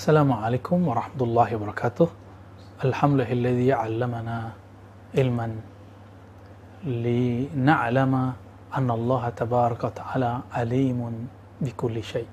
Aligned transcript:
Assalamualaikum 0.00 0.88
warahmatullahi 0.88 1.60
wabarakatuh. 1.60 2.08
Alhamdulillahilladzi 2.88 3.68
'allamana 3.68 4.56
ilman 5.12 5.60
lina'lama 6.88 8.32
anna 8.72 8.92
Allah 8.96 9.22
tabaraka 9.36 9.92
wa 9.92 9.94
ta'ala 10.00 10.32
alimun 10.56 11.28
bikulli 11.60 12.00
syai. 12.00 12.24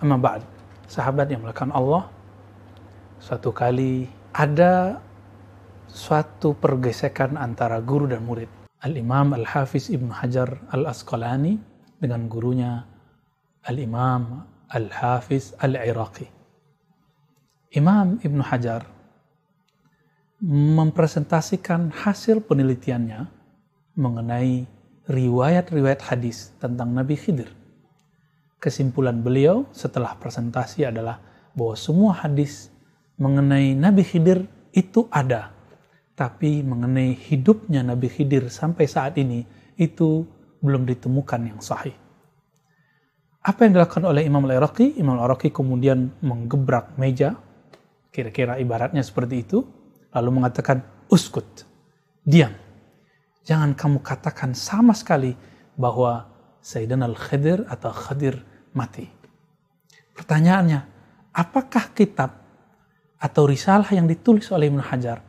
Amma 0.00 0.16
ba'd. 0.16 0.48
Sahabat 0.88 1.28
yang 1.28 1.44
melakukan 1.44 1.76
Allah, 1.76 2.08
suatu 3.20 3.52
kali 3.52 4.08
ada 4.32 4.96
suatu 5.92 6.56
pergesekan 6.56 7.36
antara 7.36 7.84
guru 7.84 8.08
dan 8.08 8.24
murid. 8.24 8.48
Al-Imam 8.80 9.36
Al-Hafiz 9.36 9.92
Ibn 9.92 10.08
Hajar 10.08 10.56
Al-Asqalani 10.72 11.52
dengan 12.00 12.32
gurunya 12.32 12.80
Al-Imam 13.68 14.40
Al-Hafiz 14.72 15.52
Al-Iraqi. 15.60 16.40
Imam 17.72 18.20
Ibn 18.20 18.40
Hajar 18.44 18.84
mempresentasikan 20.44 21.88
hasil 21.88 22.44
penelitiannya 22.44 23.24
mengenai 23.96 24.68
riwayat-riwayat 25.08 26.04
hadis 26.04 26.52
tentang 26.60 26.92
Nabi 26.92 27.16
Khidir. 27.16 27.48
Kesimpulan 28.60 29.24
beliau 29.24 29.64
setelah 29.72 30.12
presentasi 30.20 30.84
adalah 30.84 31.16
bahwa 31.56 31.72
semua 31.72 32.12
hadis 32.12 32.68
mengenai 33.16 33.72
Nabi 33.72 34.04
Khidir 34.04 34.44
itu 34.76 35.08
ada 35.08 35.56
tapi 36.12 36.60
mengenai 36.60 37.16
hidupnya 37.16 37.80
Nabi 37.80 38.12
Khidir 38.12 38.52
sampai 38.52 38.84
saat 38.84 39.16
ini 39.16 39.48
itu 39.80 40.28
belum 40.60 40.84
ditemukan 40.84 41.40
yang 41.40 41.60
sahih. 41.64 41.96
Apa 43.40 43.64
yang 43.64 43.80
dilakukan 43.80 44.04
oleh 44.06 44.28
Imam 44.28 44.44
Al-Iraqi? 44.44 45.00
Imam 45.00 45.16
Al-Iraqi 45.16 45.50
kemudian 45.50 46.14
menggebrak 46.20 46.94
meja, 47.00 47.34
kira-kira 48.12 48.60
ibaratnya 48.60 49.00
seperti 49.00 49.42
itu, 49.42 49.64
lalu 50.12 50.30
mengatakan, 50.38 50.84
uskut, 51.08 51.64
diam. 52.22 52.52
Jangan 53.42 53.74
kamu 53.74 54.04
katakan 54.04 54.54
sama 54.54 54.92
sekali 54.94 55.34
bahwa 55.74 56.30
Sayyidina 56.62 57.10
Al-Khidir 57.10 57.66
atau 57.66 57.90
Khadir 57.90 58.38
mati. 58.76 59.08
Pertanyaannya, 60.14 60.80
apakah 61.34 61.90
kitab 61.96 62.38
atau 63.18 63.42
risalah 63.48 63.88
yang 63.90 64.06
ditulis 64.06 64.46
oleh 64.54 64.70
Ibn 64.70 64.84
Hajar 64.92 65.24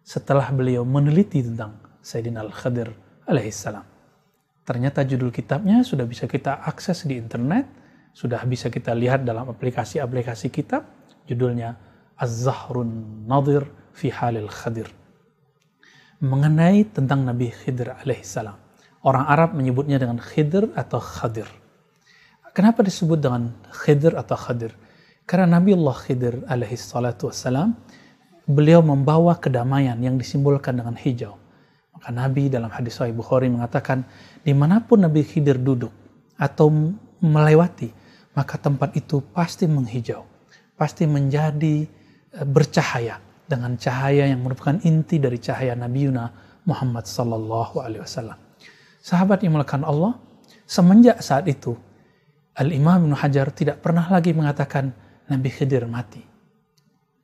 setelah 0.00 0.48
beliau 0.54 0.86
meneliti 0.86 1.44
tentang 1.44 1.76
Sayyidina 2.00 2.40
Al-Khadir 2.46 2.88
alaihissalam. 3.28 3.84
Ternyata 4.64 5.02
judul 5.04 5.34
kitabnya 5.34 5.82
sudah 5.82 6.06
bisa 6.06 6.30
kita 6.30 6.62
akses 6.62 7.04
di 7.04 7.18
internet, 7.18 7.66
sudah 8.14 8.40
bisa 8.46 8.70
kita 8.70 8.94
lihat 8.94 9.26
dalam 9.26 9.50
aplikasi-aplikasi 9.50 10.48
kitab, 10.48 10.86
judulnya 11.26 11.89
Az-Zahrun 12.20 13.24
Nadir 13.24 13.64
fi 13.96 14.12
Halil 14.12 14.52
Khadir. 14.52 14.92
Mengenai 16.20 16.84
tentang 16.92 17.24
Nabi 17.24 17.48
Khidir 17.48 17.96
alaihissalam. 17.96 18.60
Orang 19.00 19.24
Arab 19.24 19.56
menyebutnya 19.56 19.96
dengan 19.96 20.20
Khidir 20.20 20.68
atau 20.76 21.00
Khadir. 21.00 21.48
Kenapa 22.52 22.84
disebut 22.84 23.16
dengan 23.16 23.56
Khidir 23.72 24.20
atau 24.20 24.36
Khadir? 24.36 24.76
Karena 25.24 25.56
Nabi 25.56 25.72
Allah 25.72 25.96
Khidir 25.96 26.34
alaihissalatu 26.44 27.32
wassalam 27.32 27.72
beliau 28.44 28.84
membawa 28.84 29.40
kedamaian 29.40 29.96
yang 29.96 30.20
disimbolkan 30.20 30.76
dengan 30.76 31.00
hijau. 31.00 31.40
Maka 31.96 32.12
Nabi 32.12 32.52
dalam 32.52 32.68
hadis 32.68 33.00
Sahih 33.00 33.16
Bukhari 33.16 33.48
mengatakan, 33.48 34.04
di 34.44 34.52
mana 34.52 34.84
pun 34.84 35.00
Nabi 35.00 35.24
Khidir 35.24 35.56
duduk 35.56 35.92
atau 36.36 36.68
melewati, 37.24 37.88
maka 38.36 38.60
tempat 38.60 38.92
itu 38.92 39.24
pasti 39.32 39.64
menghijau, 39.64 40.20
pasti 40.76 41.08
menjadi 41.08 41.99
bercahaya 42.30 43.18
dengan 43.50 43.74
cahaya 43.74 44.30
yang 44.30 44.40
merupakan 44.46 44.78
inti 44.86 45.18
dari 45.18 45.42
cahaya 45.42 45.74
Nabi 45.74 46.06
Yuna 46.06 46.30
Muhammad 46.66 47.04
Sallallahu 47.06 47.82
Alaihi 47.82 48.02
Wasallam. 48.06 48.38
Sahabat 49.02 49.42
yang 49.42 49.58
melakukan 49.58 49.82
Allah, 49.82 50.14
semenjak 50.68 51.18
saat 51.24 51.50
itu 51.50 51.74
Al-Imam 52.54 53.10
Ibn 53.10 53.14
Hajar 53.18 53.50
tidak 53.50 53.82
pernah 53.82 54.06
lagi 54.06 54.30
mengatakan 54.36 54.92
Nabi 55.30 55.48
Khidir 55.50 55.86
mati 55.88 56.20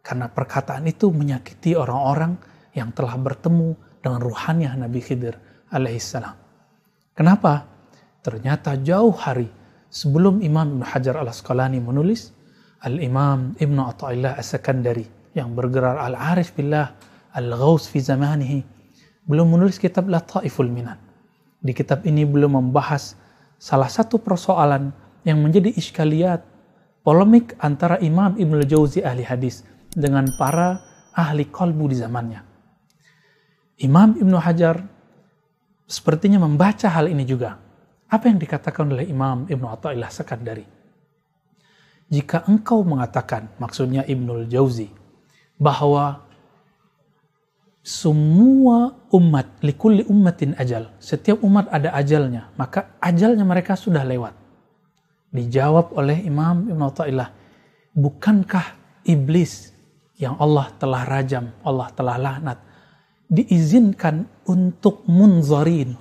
karena 0.06 0.30
perkataan 0.30 0.86
itu 0.86 1.10
menyakiti 1.10 1.74
orang-orang 1.74 2.38
yang 2.78 2.94
telah 2.94 3.18
bertemu 3.18 3.74
dengan 3.98 4.22
ruhannya 4.22 4.70
Nabi 4.78 5.02
Khidir 5.02 5.34
alaihissalam. 5.74 6.34
Kenapa? 7.10 7.66
Ternyata 8.22 8.78
jauh 8.78 9.10
hari 9.10 9.50
sebelum 9.90 10.46
Imam 10.46 10.78
Ibn 10.78 10.82
Hajar 10.86 11.18
al-Asqalani 11.18 11.82
menulis, 11.82 12.30
Al-Imam 12.86 13.58
Ibn 13.58 13.76
Atta'illah 13.90 14.38
as-Sakandari 14.38 15.34
yang 15.34 15.58
bergerak 15.58 15.98
Al-Arif 15.98 16.54
Billah 16.54 16.94
Al-Ghaus 17.34 17.90
fi 17.90 17.98
zamanihi 17.98 18.62
belum 19.26 19.58
menulis 19.58 19.82
kitab 19.82 20.06
Lataiful 20.06 20.70
Minan. 20.70 21.02
Di 21.58 21.74
kitab 21.74 22.06
ini 22.06 22.22
belum 22.22 22.54
membahas 22.62 23.18
salah 23.58 23.90
satu 23.90 24.22
persoalan 24.22 24.94
yang 25.26 25.42
menjadi 25.42 25.74
iskaliat 25.74 26.46
polemik 27.02 27.58
antara 27.58 27.98
Imam 27.98 28.38
Ibn 28.38 28.54
Al-Jauzi 28.62 29.02
ahli 29.02 29.26
hadis 29.26 29.66
dengan 29.90 30.30
para 30.38 30.78
ahli 31.10 31.50
kolbu 31.50 31.90
di 31.90 31.98
zamannya. 31.98 32.40
Imam 33.82 34.14
Ibnu 34.14 34.38
Hajar 34.38 34.78
sepertinya 35.90 36.38
membaca 36.38 36.86
hal 36.86 37.10
ini 37.10 37.26
juga. 37.26 37.58
Apa 38.06 38.30
yang 38.30 38.38
dikatakan 38.38 38.86
oleh 38.86 39.10
Imam 39.10 39.50
Ibnu 39.50 39.66
Atta'illah 39.66 40.08
Sekandari? 40.14 40.75
Jika 42.06 42.46
engkau 42.46 42.86
mengatakan, 42.86 43.50
maksudnya 43.58 44.06
Ibnul 44.06 44.46
Jauzi, 44.46 44.86
bahwa 45.58 46.22
semua 47.86 48.98
umat, 49.14 49.62
likulli 49.62 50.02
ummatin 50.10 50.58
ajal, 50.58 50.90
setiap 50.98 51.38
umat 51.42 51.70
ada 51.70 51.94
ajalnya, 51.94 52.50
maka 52.58 52.98
ajalnya 52.98 53.46
mereka 53.46 53.78
sudah 53.78 54.02
lewat. 54.02 54.34
Dijawab 55.30 55.94
oleh 55.94 56.22
Imam 56.26 56.66
Ibn 56.66 56.82
Atta'illah, 56.82 57.30
bukankah 57.94 58.74
iblis 59.06 59.70
yang 60.18 60.34
Allah 60.42 60.70
telah 60.82 61.02
rajam, 61.06 61.54
Allah 61.62 61.88
telah 61.94 62.16
laknat, 62.18 62.58
diizinkan 63.30 64.26
untuk 64.46 65.06
munzarin, 65.06 65.94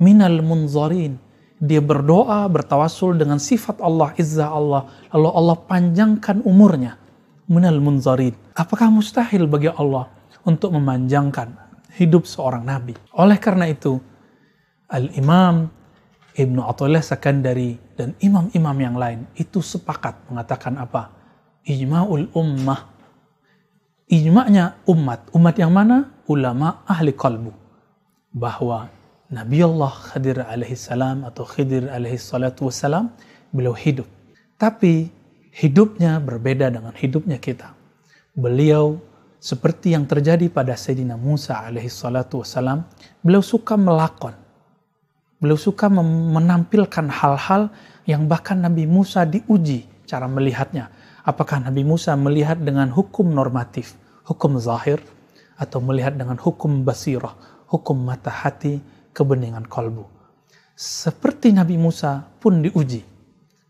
minal 0.00 0.40
munzarin. 0.44 1.16
Dia 1.62 1.78
berdoa, 1.78 2.42
bertawasul 2.50 3.14
dengan 3.14 3.38
sifat 3.38 3.78
Allah, 3.78 4.10
izzah 4.18 4.50
Allah, 4.50 4.90
lalu 5.14 5.30
Allah 5.30 5.56
panjangkan 5.62 6.42
umurnya. 6.42 6.98
Minal 7.46 7.78
munzarin. 7.78 8.34
Apakah 8.58 8.90
mustahil 8.90 9.46
bagi 9.46 9.70
Allah 9.70 10.10
untuk 10.42 10.74
memanjangkan 10.74 11.54
hidup 11.94 12.26
seorang 12.26 12.66
nabi? 12.66 12.98
Oleh 13.14 13.38
karena 13.38 13.70
itu, 13.70 14.02
Al-Imam 14.90 15.70
Ibnu 16.34 16.64
Athaillah 16.66 17.04
Sakandari 17.04 17.78
dan 17.94 18.16
imam-imam 18.18 18.76
yang 18.80 18.96
lain 18.96 19.28
itu 19.36 19.60
sepakat 19.62 20.32
mengatakan 20.32 20.80
apa? 20.80 21.12
Ijma'ul 21.62 22.32
ummah 22.34 22.92
ijma'nya 24.12 24.84
umat. 24.92 25.32
Umat 25.32 25.54
yang 25.56 25.72
mana? 25.72 26.12
Ulama 26.28 26.84
ahli 26.84 27.16
kalbu. 27.16 27.52
Bahwa 28.36 28.92
Nabi 29.32 29.64
Allah 29.64 29.88
Khadir 29.90 30.44
alaihi 30.44 30.76
salam 30.76 31.24
atau 31.24 31.48
Khidir 31.48 31.88
alaihi 31.88 32.20
salatu 32.20 32.68
wassalam, 32.68 33.08
beliau 33.48 33.72
hidup. 33.72 34.04
Tapi 34.60 35.08
hidupnya 35.56 36.20
berbeda 36.20 36.68
dengan 36.68 36.92
hidupnya 36.92 37.40
kita. 37.40 37.72
Beliau 38.36 39.00
seperti 39.40 39.96
yang 39.96 40.04
terjadi 40.04 40.52
pada 40.52 40.76
Sayyidina 40.76 41.16
Musa 41.16 41.64
alaihi 41.64 41.88
salatu 41.88 42.44
wassalam, 42.44 42.84
beliau 43.24 43.40
suka 43.40 43.74
melakon. 43.80 44.36
Beliau 45.40 45.58
suka 45.58 45.88
menampilkan 45.90 47.08
hal-hal 47.10 47.72
yang 48.04 48.28
bahkan 48.30 48.60
Nabi 48.60 48.84
Musa 48.84 49.26
diuji 49.26 49.88
cara 50.06 50.28
melihatnya. 50.28 50.92
Apakah 51.24 51.58
Nabi 51.58 51.82
Musa 51.82 52.14
melihat 52.14 52.60
dengan 52.62 52.92
hukum 52.92 53.26
normatif? 53.32 53.98
hukum 54.26 54.58
zahir 54.58 55.02
atau 55.58 55.78
melihat 55.82 56.14
dengan 56.14 56.38
hukum 56.38 56.82
basirah, 56.86 57.34
hukum 57.70 57.98
mata 57.98 58.30
hati, 58.30 58.78
kebeningan 59.12 59.68
kolbu. 59.68 60.08
Seperti 60.72 61.52
Nabi 61.52 61.76
Musa 61.78 62.24
pun 62.40 62.64
diuji. 62.64 63.04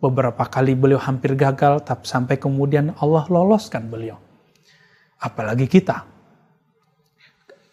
Beberapa 0.02 0.42
kali 0.50 0.74
beliau 0.74 0.98
hampir 0.98 1.38
gagal, 1.38 1.86
tapi 1.86 2.06
sampai 2.06 2.34
kemudian 2.38 2.90
Allah 2.98 3.22
loloskan 3.30 3.86
beliau. 3.86 4.18
Apalagi 5.22 5.70
kita. 5.70 6.02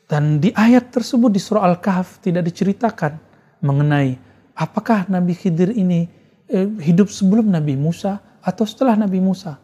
Dan 0.10 0.42
di 0.42 0.54
ayat 0.54 0.90
tersebut 0.94 1.30
di 1.30 1.42
surah 1.42 1.66
Al-Kahf 1.70 2.22
tidak 2.22 2.50
diceritakan 2.50 3.18
mengenai 3.62 4.18
apakah 4.58 5.06
Nabi 5.10 5.38
Khidir 5.38 5.74
ini 5.74 6.10
eh, 6.50 6.66
hidup 6.66 7.10
sebelum 7.14 7.50
Nabi 7.50 7.78
Musa 7.78 8.18
atau 8.42 8.66
setelah 8.66 8.98
Nabi 8.98 9.22
Musa. 9.22 9.58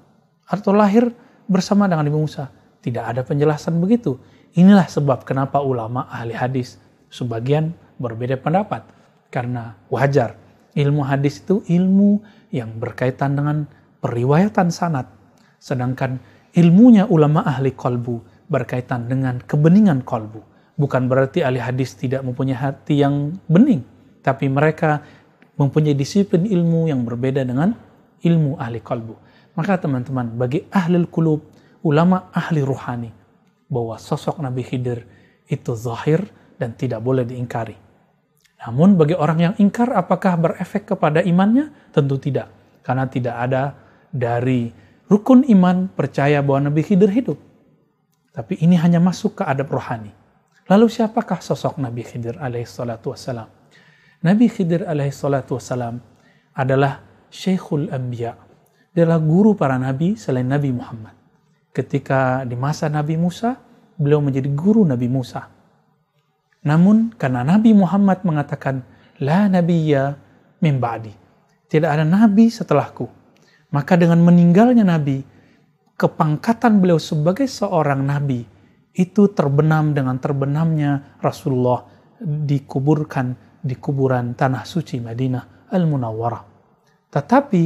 Atau 0.45 0.73
lahir 0.73 1.09
bersama 1.49 1.89
dengan 1.89 2.05
Nabi 2.05 2.17
Musa 2.17 2.49
tidak 2.85 3.03
ada 3.09 3.21
penjelasan 3.25 3.81
begitu. 3.81 4.21
Inilah 4.53 4.85
sebab 4.85 5.25
kenapa 5.25 5.61
ulama 5.61 6.05
ahli 6.05 6.37
hadis 6.37 6.77
sebagian 7.09 7.73
berbeda 7.97 8.39
pendapat. 8.39 8.85
Karena 9.29 9.75
wajar, 9.91 10.39
ilmu 10.75 11.03
hadis 11.03 11.43
itu 11.43 11.63
ilmu 11.67 12.23
yang 12.51 12.75
berkaitan 12.79 13.35
dengan 13.35 13.67
periwayatan 13.99 14.69
sanat. 14.71 15.09
Sedangkan 15.59 16.21
ilmunya 16.55 17.09
ulama 17.09 17.43
ahli 17.43 17.73
kolbu 17.73 18.47
berkaitan 18.47 19.09
dengan 19.09 19.41
kebeningan 19.41 20.05
kolbu. 20.05 20.39
Bukan 20.75 21.07
berarti 21.07 21.41
ahli 21.41 21.59
hadis 21.59 21.95
tidak 21.95 22.21
mempunyai 22.21 22.55
hati 22.55 22.99
yang 22.99 23.35
bening, 23.47 23.81
tapi 24.19 24.51
mereka 24.51 25.01
mempunyai 25.55 25.95
disiplin 25.95 26.43
ilmu 26.43 26.91
yang 26.91 27.07
berbeda 27.07 27.47
dengan 27.47 27.71
ilmu 28.19 28.59
ahli 28.59 28.83
kolbu. 28.83 29.15
Maka 29.55 29.79
teman-teman, 29.79 30.35
bagi 30.35 30.67
ahli 30.67 30.99
kulub, 31.07 31.47
ulama 31.79 32.27
ahli 32.35 32.59
ruhani, 32.59 33.11
bahwa 33.71 33.95
sosok 33.95 34.43
Nabi 34.43 34.67
Khidir 34.67 35.07
itu 35.47 35.71
zahir 35.79 36.27
dan 36.59 36.75
tidak 36.75 36.99
boleh 36.99 37.23
diingkari. 37.23 37.84
Namun 38.63 38.95
bagi 38.95 39.17
orang 39.17 39.39
yang 39.41 39.53
ingkar 39.59 39.91
apakah 39.91 40.39
berefek 40.39 40.95
kepada 40.95 41.19
imannya? 41.19 41.91
Tentu 41.91 42.15
tidak. 42.21 42.47
Karena 42.85 43.05
tidak 43.09 43.35
ada 43.35 43.63
dari 44.13 44.71
rukun 45.11 45.43
iman 45.51 45.91
percaya 45.91 46.39
bahwa 46.39 46.71
Nabi 46.71 46.81
Khidir 46.85 47.11
hidup. 47.11 47.37
Tapi 48.35 48.59
ini 48.63 48.75
hanya 48.79 48.99
masuk 48.99 49.39
ke 49.39 49.43
adab 49.47 49.71
rohani. 49.71 50.11
Lalu 50.65 50.89
siapakah 50.89 51.39
sosok 51.39 51.77
Nabi 51.77 52.01
Khidir 52.01 52.41
alaihissalatu 52.41 53.13
wassalam? 53.13 53.47
Nabi 54.25 54.49
Khidir 54.49 54.83
alaihissalatu 54.83 55.55
wassalam 55.55 56.01
adalah 56.57 57.05
Syekhul 57.29 57.93
Anbiya. 57.93 58.33
Dia 58.95 59.03
adalah 59.03 59.21
guru 59.21 59.53
para 59.53 59.75
nabi 59.75 60.15
selain 60.15 60.47
Nabi 60.47 60.71
Muhammad. 60.71 61.13
Ketika 61.75 62.47
di 62.47 62.55
masa 62.55 62.87
Nabi 62.87 63.19
Musa, 63.19 63.59
beliau 63.99 64.23
menjadi 64.23 64.47
guru 64.55 64.87
Nabi 64.87 65.11
Musa. 65.11 65.51
Namun 66.65 67.13
karena 67.15 67.45
Nabi 67.45 67.71
Muhammad 67.77 68.25
mengatakan, 68.25 68.81
La 69.21 69.45
nabiyya 69.47 70.17
min 70.59 70.81
ba'di. 70.81 71.13
Tidak 71.69 71.87
ada 71.87 72.03
nabi 72.03 72.49
setelahku 72.49 73.25
maka 73.75 73.99
dengan 73.99 74.23
meninggalnya 74.23 74.87
Nabi, 74.87 75.19
kepangkatan 75.99 76.79
beliau 76.79 76.95
sebagai 76.95 77.43
seorang 77.43 78.07
Nabi 78.07 78.47
itu 78.95 79.27
terbenam 79.35 79.91
dengan 79.91 80.15
terbenamnya 80.15 81.19
Rasulullah 81.19 81.83
dikuburkan 82.23 83.59
di 83.59 83.75
kuburan 83.75 84.31
tanah 84.31 84.63
suci 84.63 85.03
Madinah 85.03 85.67
Al-Munawwarah. 85.75 86.43
Tetapi 87.11 87.63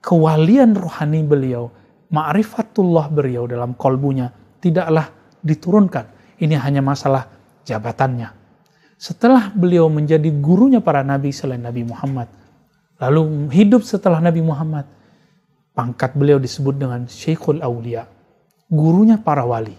kewalian 0.00 0.72
rohani 0.72 1.20
beliau, 1.28 1.68
ma'rifatullah 2.08 3.12
beliau 3.12 3.44
dalam 3.44 3.76
kolbunya 3.76 4.32
tidaklah 4.64 5.12
diturunkan. 5.44 6.40
Ini 6.40 6.56
hanya 6.56 6.80
masalah 6.80 7.28
jabatannya. 7.68 8.39
Setelah 9.00 9.48
beliau 9.48 9.88
menjadi 9.88 10.28
gurunya 10.28 10.84
para 10.84 11.00
nabi 11.00 11.32
selain 11.32 11.64
Nabi 11.64 11.88
Muhammad, 11.88 12.28
lalu 13.00 13.48
hidup 13.48 13.80
setelah 13.80 14.20
Nabi 14.20 14.44
Muhammad, 14.44 14.84
Pangkat 15.72 16.12
beliau 16.12 16.36
disebut 16.36 16.76
dengan 16.76 17.08
Syekhul 17.08 17.64
Aulia, 17.64 18.04
gurunya 18.68 19.16
para 19.16 19.40
wali. 19.48 19.72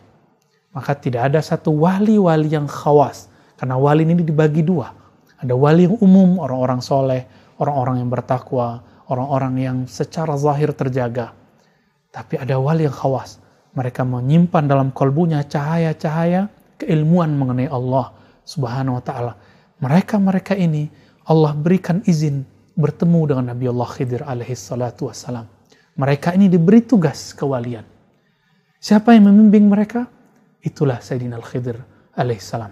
Maka 0.73 0.97
tidak 0.97 1.29
ada 1.29 1.37
satu 1.37 1.69
wali-wali 1.69 2.49
yang 2.49 2.65
khawas, 2.65 3.29
karena 3.61 3.77
wali 3.77 4.09
ini 4.09 4.25
dibagi 4.25 4.65
dua. 4.65 4.89
Ada 5.37 5.53
wali 5.53 5.85
yang 5.85 6.01
umum, 6.01 6.41
orang-orang 6.41 6.81
soleh, 6.81 7.29
orang-orang 7.61 8.01
yang 8.01 8.09
bertakwa, 8.09 8.81
orang-orang 9.05 9.53
yang 9.61 9.77
secara 9.85 10.33
zahir 10.33 10.73
terjaga. 10.73 11.37
Tapi 12.09 12.41
ada 12.41 12.57
wali 12.57 12.89
yang 12.89 12.95
khawas. 12.95 13.37
Mereka 13.77 14.01
menyimpan 14.01 14.65
dalam 14.65 14.89
kolbunya 14.89 15.45
cahaya-cahaya 15.45 16.49
keilmuan 16.81 17.37
mengenai 17.37 17.69
Allah 17.69 18.17
subhanahu 18.45 18.97
wa 18.99 19.03
ta'ala. 19.03 19.33
Mereka-mereka 19.81 20.53
ini 20.57 20.89
Allah 21.25 21.53
berikan 21.57 22.01
izin 22.05 22.45
bertemu 22.77 23.33
dengan 23.33 23.45
Nabi 23.53 23.65
Allah 23.69 23.89
Khidir 23.89 24.21
alaihi 24.25 24.55
wassalam 24.55 25.45
mereka 26.01 26.31
ini 26.31 26.47
diberi 26.47 26.81
tugas 26.81 27.35
kewalian. 27.35 27.83
Siapa 28.79 29.11
yang 29.13 29.27
membimbing 29.27 29.67
mereka? 29.67 30.07
Itulah 30.63 31.03
Sayyidina 31.03 31.37
Al-Khidir 31.37 31.77
alaihissalam. 32.15 32.71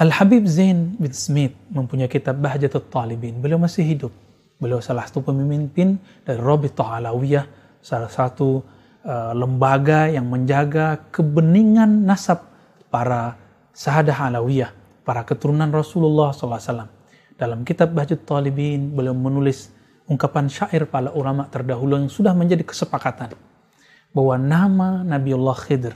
Al-Habib 0.00 0.48
Zain 0.48 0.96
bin 0.96 1.12
Smith 1.12 1.52
mempunyai 1.68 2.08
kitab 2.08 2.40
Bahjatul 2.40 2.88
Talibin. 2.88 3.42
Beliau 3.42 3.60
masih 3.60 3.84
hidup. 3.84 4.12
Beliau 4.56 4.80
salah 4.80 5.04
satu 5.04 5.20
pemimpin 5.26 5.98
dari 6.22 6.38
Rabitah 6.38 7.02
Alawiyah, 7.02 7.44
salah 7.82 8.08
satu 8.08 8.62
uh, 9.04 9.32
lembaga 9.36 10.06
yang 10.08 10.30
menjaga 10.30 11.02
kebeningan 11.10 12.06
nasab 12.06 12.46
para 12.88 13.36
sahadah 13.72 14.30
Alawiyah, 14.32 14.70
para 15.02 15.26
keturunan 15.26 15.68
Rasulullah 15.72 16.30
SAW. 16.30 16.88
Dalam 17.34 17.66
kitab 17.66 17.90
Bahjatul 17.90 18.22
Talibin, 18.22 18.94
beliau 18.94 19.16
menulis 19.16 19.72
ungkapan 20.06 20.46
syair 20.46 20.86
para 20.86 21.10
ulama 21.10 21.48
terdahulu 21.50 21.98
yang 21.98 22.12
sudah 22.12 22.36
menjadi 22.36 22.62
kesepakatan 22.62 23.34
bahwa 24.12 24.36
nama 24.36 24.88
Nabiullah 25.02 25.56
Khidr 25.56 25.94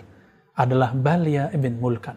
adalah 0.56 0.96
Balia 0.96 1.52
ibn 1.52 1.76
Mulkan. 1.76 2.16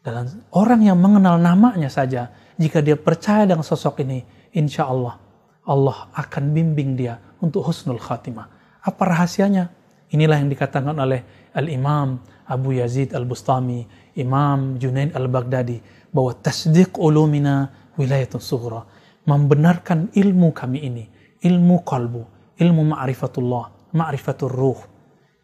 Dan 0.00 0.48
orang 0.56 0.80
yang 0.84 0.96
mengenal 0.96 1.40
namanya 1.40 1.88
saja, 1.88 2.32
jika 2.56 2.80
dia 2.80 2.96
percaya 2.96 3.44
dengan 3.44 3.64
sosok 3.64 4.04
ini, 4.04 4.24
insya 4.56 4.88
Allah, 4.88 5.16
Allah 5.64 6.08
akan 6.16 6.52
bimbing 6.56 6.96
dia 6.96 7.20
untuk 7.40 7.64
husnul 7.68 8.00
khatimah. 8.00 8.48
Apa 8.80 9.02
rahasianya? 9.04 9.68
Inilah 10.10 10.40
yang 10.40 10.48
dikatakan 10.48 10.96
oleh 10.96 11.52
Al-Imam 11.52 12.20
Abu 12.48 12.80
Yazid 12.80 13.12
Al-Bustami, 13.12 13.84
Imam 14.20 14.76
Junaid 14.76 15.16
Al-Baghdadi, 15.16 15.80
bahwa 16.12 16.36
tasdiq 16.36 17.00
ulumina 17.00 17.72
wilayatun 17.96 18.42
sughra 18.42 18.84
membenarkan 19.24 20.12
ilmu 20.12 20.52
kami 20.52 20.84
ini, 20.84 21.04
ilmu 21.40 21.82
kalbu, 21.86 22.22
ilmu 22.60 22.82
ma'rifatullah, 22.94 23.94
ma'rifatul 23.96 24.52
ruh 24.52 24.80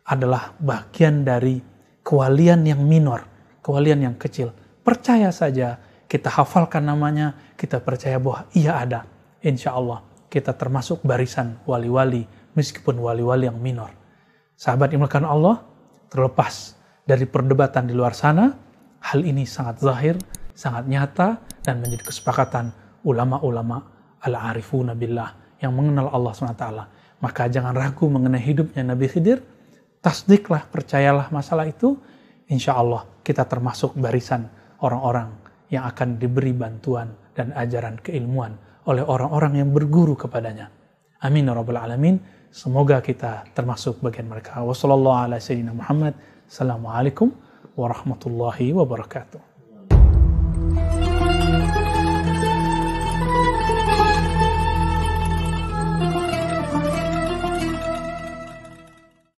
adalah 0.07 0.55
bagian 0.61 1.27
dari 1.27 1.59
kewalian 2.07 2.63
yang 2.63 2.83
minor, 2.87 3.27
kewalian 3.63 4.07
yang 4.07 4.17
kecil. 4.19 4.55
Percaya 4.87 5.35
saja, 5.35 5.83
kita 6.07 6.31
hafalkan 6.31 6.87
namanya, 6.87 7.35
kita 7.59 7.83
percaya 7.83 8.23
bahwa 8.23 8.47
ia 8.55 8.79
ada. 8.79 9.03
Insya 9.43 9.75
Allah, 9.75 10.07
kita 10.31 10.55
termasuk 10.55 11.03
barisan 11.03 11.59
wali-wali, 11.67 12.27
meskipun 12.55 12.99
wali-wali 13.03 13.51
yang 13.51 13.59
minor. 13.59 13.91
Sahabat 14.55 14.95
imlakan 14.95 15.27
Allah, 15.27 15.57
terlepas 16.09 16.79
dari 17.03 17.27
perdebatan 17.27 17.91
di 17.91 17.95
luar 17.95 18.15
sana, 18.15 18.55
hal 19.07 19.23
ini 19.23 19.47
sangat 19.47 19.79
zahir, 19.79 20.19
sangat 20.51 20.91
nyata, 20.91 21.39
dan 21.63 21.79
menjadi 21.79 22.11
kesepakatan 22.11 22.75
ulama-ulama 23.07 23.87
al-arifuna 24.19 24.99
billah 24.99 25.31
yang 25.63 25.71
mengenal 25.71 26.11
Allah 26.11 26.35
SWT. 26.35 26.67
Maka 27.23 27.47
jangan 27.47 27.73
ragu 27.73 28.11
mengenai 28.11 28.43
hidupnya 28.43 28.83
Nabi 28.83 29.07
Khidir, 29.07 29.39
tasdiklah, 30.03 30.67
percayalah 30.69 31.31
masalah 31.31 31.71
itu, 31.71 31.95
insya 32.51 32.75
Allah 32.75 33.07
kita 33.23 33.47
termasuk 33.47 33.95
barisan 33.95 34.51
orang-orang 34.83 35.31
yang 35.71 35.87
akan 35.87 36.19
diberi 36.19 36.53
bantuan 36.53 37.15
dan 37.35 37.51
ajaran 37.55 37.99
keilmuan 38.03 38.59
oleh 38.87 39.03
orang-orang 39.03 39.59
yang 39.63 39.75
berguru 39.75 40.15
kepadanya. 40.15 40.71
Amin 41.23 41.49
ya 41.49 41.55
rabbal 41.57 41.81
alamin. 41.81 42.21
Semoga 42.53 43.01
kita 43.03 43.45
termasuk 43.51 43.99
bagian 43.99 44.31
mereka. 44.31 44.63
Wassalamualaikum 44.63 47.35
ورحمة 47.77 48.21
الله 48.27 48.73
وبركاته. 48.75 49.56